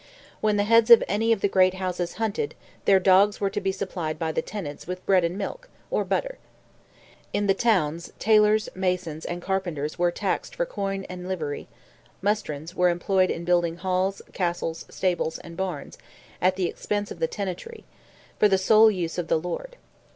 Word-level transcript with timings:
When 0.39 0.57
the 0.57 0.63
heads 0.63 0.89
of 0.89 1.03
any 1.07 1.31
of 1.31 1.41
the 1.41 1.47
great 1.47 1.75
houses 1.75 2.13
hunted, 2.15 2.55
their 2.85 2.99
dogs 2.99 3.39
were 3.39 3.51
to 3.51 3.61
be 3.61 3.71
supplied 3.71 4.17
by 4.17 4.31
the 4.31 4.41
tenants 4.41 4.87
"with 4.87 5.05
bread 5.05 5.23
and 5.23 5.37
milk, 5.37 5.69
or 5.91 6.03
butter." 6.03 6.39
In 7.33 7.45
the 7.45 7.53
towns 7.53 8.11
tailors, 8.17 8.67
masons, 8.73 9.25
and 9.25 9.43
carpenters, 9.43 9.99
were 9.99 10.09
taxed 10.09 10.55
for 10.55 10.65
coin 10.65 11.05
and 11.07 11.27
livery; 11.27 11.67
"mustrons" 12.19 12.73
were 12.73 12.89
employed 12.89 13.29
in 13.29 13.45
building 13.45 13.75
halls, 13.77 14.23
castles, 14.33 14.85
stables, 14.89 15.37
and 15.37 15.55
barns, 15.55 15.99
at 16.41 16.55
the 16.55 16.65
expense 16.65 17.11
of 17.11 17.19
the 17.19 17.27
tenantry, 17.27 17.85
for 18.39 18.47
the 18.47 18.57
sole 18.57 18.89
use 18.89 19.19
of 19.19 19.27
the 19.27 19.37
lord. 19.37 19.77